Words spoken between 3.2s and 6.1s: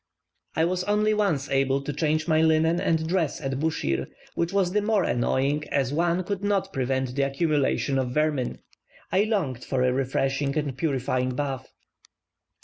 at Buschir, which was the more annoying as